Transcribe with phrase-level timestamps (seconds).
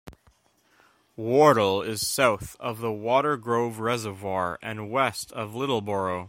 [1.15, 6.19] Wardle is south of the Watergrove Reservoir and west of Littleborough.